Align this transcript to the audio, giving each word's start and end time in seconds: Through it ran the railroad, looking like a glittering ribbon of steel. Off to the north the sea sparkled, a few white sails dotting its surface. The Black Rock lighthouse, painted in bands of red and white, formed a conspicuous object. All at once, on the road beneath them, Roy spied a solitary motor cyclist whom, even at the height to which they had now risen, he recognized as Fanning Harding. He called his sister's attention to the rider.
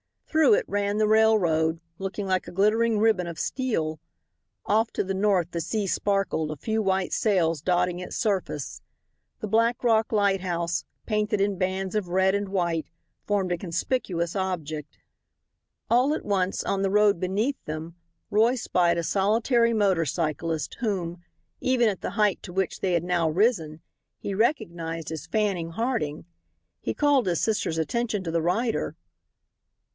Through 0.25 0.53
it 0.55 0.65
ran 0.67 0.97
the 0.97 1.09
railroad, 1.09 1.81
looking 1.99 2.25
like 2.25 2.47
a 2.47 2.51
glittering 2.53 2.97
ribbon 2.97 3.27
of 3.27 3.37
steel. 3.37 3.99
Off 4.65 4.89
to 4.93 5.03
the 5.03 5.13
north 5.13 5.51
the 5.51 5.59
sea 5.61 5.85
sparkled, 5.85 6.49
a 6.49 6.55
few 6.55 6.81
white 6.81 7.11
sails 7.13 7.61
dotting 7.61 7.99
its 7.99 8.15
surface. 8.15 8.81
The 9.41 9.47
Black 9.49 9.83
Rock 9.83 10.11
lighthouse, 10.11 10.85
painted 11.05 11.39
in 11.41 11.57
bands 11.57 11.93
of 11.93 12.07
red 12.07 12.33
and 12.33 12.49
white, 12.49 12.87
formed 13.27 13.51
a 13.51 13.57
conspicuous 13.59 14.35
object. 14.35 14.97
All 15.89 16.15
at 16.15 16.25
once, 16.25 16.63
on 16.63 16.81
the 16.81 16.89
road 16.89 17.19
beneath 17.19 17.57
them, 17.65 17.95
Roy 18.31 18.55
spied 18.55 18.97
a 18.97 19.03
solitary 19.03 19.73
motor 19.73 20.05
cyclist 20.05 20.77
whom, 20.79 21.21
even 21.59 21.89
at 21.89 22.01
the 22.01 22.11
height 22.11 22.41
to 22.43 22.53
which 22.53 22.79
they 22.79 22.93
had 22.93 23.03
now 23.03 23.29
risen, 23.29 23.81
he 24.17 24.33
recognized 24.33 25.11
as 25.11 25.27
Fanning 25.27 25.71
Harding. 25.71 26.25
He 26.79 26.93
called 26.93 27.27
his 27.27 27.41
sister's 27.41 27.77
attention 27.77 28.23
to 28.23 28.31
the 28.31 28.41
rider. 28.41 28.95